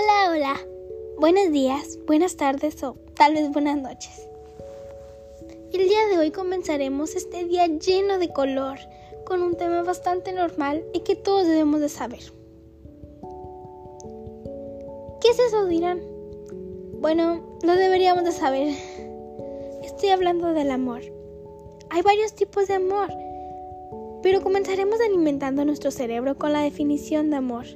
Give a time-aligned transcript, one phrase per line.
[0.00, 0.60] Hola, hola.
[1.18, 4.28] Buenos días, buenas tardes o tal vez buenas noches.
[5.72, 8.78] El día de hoy comenzaremos este día lleno de color,
[9.24, 12.20] con un tema bastante normal y que todos debemos de saber.
[15.20, 16.00] ¿Qué es eso, dirán?
[17.00, 18.76] Bueno, lo deberíamos de saber.
[19.82, 21.00] Estoy hablando del amor.
[21.90, 23.08] Hay varios tipos de amor,
[24.22, 27.66] pero comenzaremos alimentando nuestro cerebro con la definición de amor.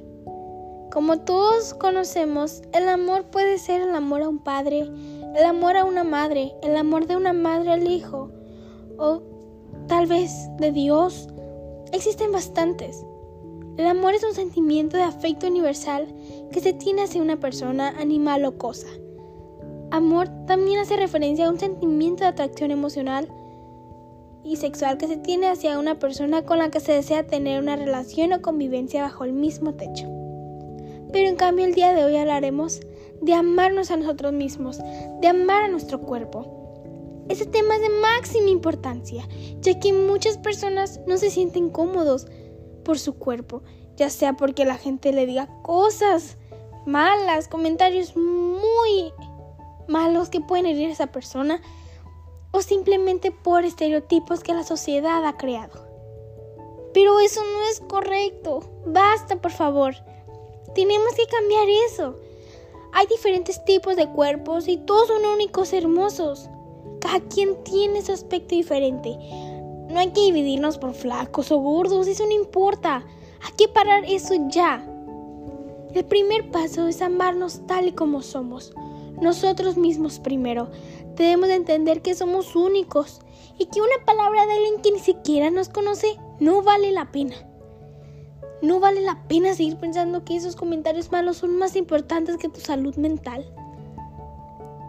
[0.93, 4.87] Como todos conocemos, el amor puede ser el amor a un padre,
[5.35, 8.29] el amor a una madre, el amor de una madre al hijo,
[8.99, 9.23] o
[9.87, 11.29] tal vez de Dios.
[11.93, 13.03] Existen bastantes.
[13.77, 16.13] El amor es un sentimiento de afecto universal
[16.51, 18.89] que se tiene hacia una persona, animal o cosa.
[19.89, 23.33] Amor también hace referencia a un sentimiento de atracción emocional
[24.43, 27.77] y sexual que se tiene hacia una persona con la que se desea tener una
[27.77, 30.22] relación o convivencia bajo el mismo techo.
[31.13, 32.81] Pero en cambio el día de hoy hablaremos
[33.21, 34.79] de amarnos a nosotros mismos,
[35.21, 37.23] de amar a nuestro cuerpo.
[37.29, 39.25] Este tema es de máxima importancia,
[39.59, 42.27] ya que muchas personas no se sienten cómodos
[42.83, 43.61] por su cuerpo,
[43.95, 46.37] ya sea porque la gente le diga cosas
[46.85, 49.13] malas, comentarios muy
[49.87, 51.61] malos que pueden herir a esa persona,
[52.51, 55.87] o simplemente por estereotipos que la sociedad ha creado.
[56.93, 58.61] Pero eso no es correcto.
[58.85, 59.95] Basta, por favor.
[60.75, 62.15] Tenemos que cambiar eso.
[62.91, 66.49] Hay diferentes tipos de cuerpos y todos son únicos hermosos.
[66.99, 69.17] Cada quien tiene su aspecto diferente.
[69.89, 73.05] No hay que dividirnos por flacos o gordos, eso no importa.
[73.41, 74.87] Hay que parar eso ya.
[75.93, 78.73] El primer paso es amarnos tal y como somos.
[79.21, 80.69] Nosotros mismos primero.
[81.15, 83.21] Debemos de entender que somos únicos
[83.59, 87.35] y que una palabra de alguien que ni siquiera nos conoce no vale la pena.
[88.63, 92.61] No vale la pena seguir pensando que esos comentarios malos son más importantes que tu
[92.61, 93.45] salud mental.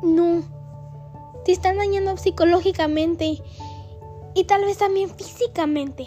[0.01, 0.45] No.
[1.45, 3.43] Te están dañando psicológicamente
[4.33, 6.07] y tal vez también físicamente.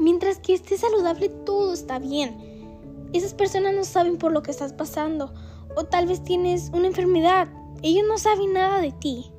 [0.00, 3.06] Mientras que estés saludable todo está bien.
[3.12, 5.32] Esas personas no saben por lo que estás pasando
[5.76, 7.46] o tal vez tienes una enfermedad.
[7.82, 9.30] Ellos no saben nada de ti.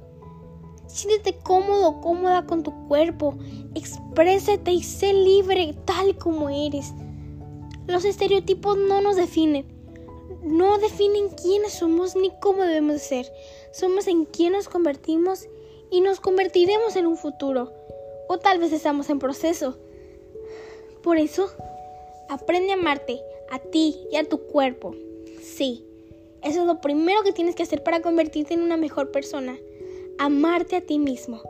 [0.89, 3.35] Siéntete cómodo cómoda con tu cuerpo.
[3.75, 6.93] Exprésate y sé libre tal como eres.
[7.85, 9.67] Los estereotipos no nos definen.
[10.43, 13.31] No definen quiénes somos ni cómo debemos ser.
[13.71, 15.47] Somos en quién nos convertimos
[15.91, 17.71] y nos convertiremos en un futuro.
[18.27, 19.77] O tal vez estamos en proceso.
[21.03, 21.51] Por eso,
[22.29, 23.21] aprende a amarte,
[23.51, 24.95] a ti y a tu cuerpo.
[25.43, 25.85] Sí,
[26.41, 29.55] eso es lo primero que tienes que hacer para convertirte en una mejor persona
[30.19, 31.41] amarte a ti mismo.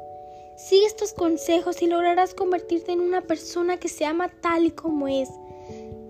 [0.56, 5.08] Sigue estos consejos y lograrás convertirte en una persona que se ama tal y como
[5.08, 5.30] es,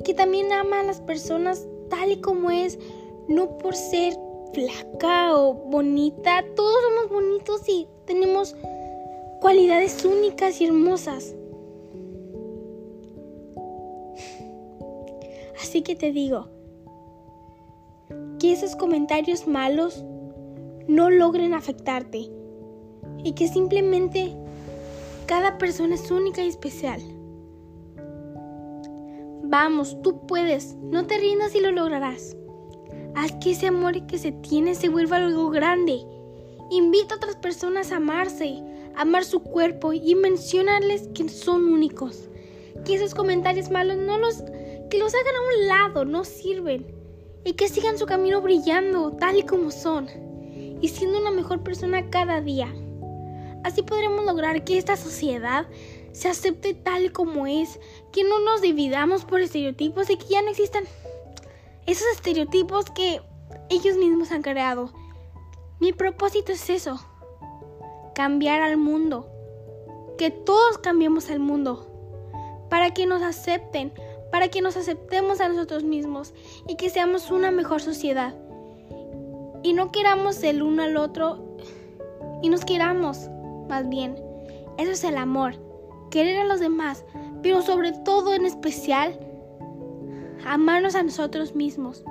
[0.03, 2.77] que también ama a las personas tal y como es,
[3.29, 4.13] no por ser
[4.53, 8.55] flaca o bonita, todos somos bonitos y tenemos
[9.39, 11.35] cualidades únicas y hermosas.
[15.61, 16.47] Así que te digo,
[18.39, 20.03] que esos comentarios malos
[20.87, 22.38] no logren afectarte
[23.23, 24.35] y que simplemente
[25.25, 27.01] cada persona es única y especial.
[29.43, 32.35] Vamos, tú puedes, no te rindas y lo lograrás.
[33.15, 35.99] Haz que ese amor que se tiene se vuelva algo grande.
[36.69, 38.61] Invita a otras personas a amarse,
[38.95, 42.29] a amar su cuerpo y mencionarles que son únicos.
[42.85, 44.43] Que esos comentarios malos no los
[44.89, 46.85] que los hagan a un lado, no sirven.
[47.43, 50.07] Y que sigan su camino brillando tal y como son
[50.81, 52.73] y siendo una mejor persona cada día.
[53.63, 55.67] Así podremos lograr que esta sociedad
[56.11, 57.79] se acepte tal como es,
[58.11, 60.83] que no nos dividamos por estereotipos y que ya no existan
[61.85, 63.21] esos estereotipos que
[63.69, 64.91] ellos mismos han creado.
[65.79, 66.99] Mi propósito es eso,
[68.15, 69.27] cambiar al mundo,
[70.17, 71.87] que todos cambiemos al mundo,
[72.69, 73.93] para que nos acepten,
[74.31, 76.33] para que nos aceptemos a nosotros mismos
[76.67, 78.35] y que seamos una mejor sociedad.
[79.63, 81.57] Y no queramos el uno al otro
[82.41, 83.29] y nos queramos
[83.69, 84.15] más bien.
[84.77, 85.53] Eso es el amor,
[86.09, 87.05] querer a los demás,
[87.41, 89.17] pero sobre todo en especial,
[90.45, 92.03] amarnos a nosotros mismos.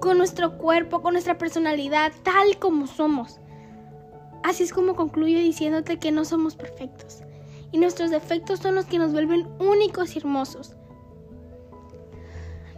[0.00, 3.40] Con nuestro cuerpo, con nuestra personalidad, tal como somos.
[4.42, 7.22] Así es como concluyo diciéndote que no somos perfectos.
[7.72, 10.76] Y nuestros defectos son los que nos vuelven únicos y hermosos.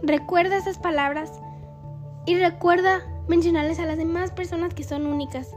[0.03, 1.31] Recuerda esas palabras
[2.25, 5.55] y recuerda mencionarles a las demás personas que son únicas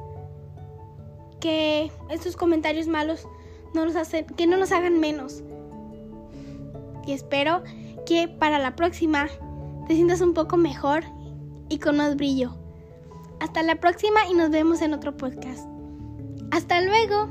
[1.45, 3.29] que estos comentarios malos
[3.75, 5.43] no los hacen, que no nos hagan menos.
[7.07, 7.63] Y espero
[8.07, 9.29] que para la próxima
[9.87, 11.05] te sientas un poco mejor
[11.69, 12.55] y con más brillo.
[13.41, 15.69] Hasta la próxima y nos vemos en otro podcast.
[16.51, 17.29] Hasta luego.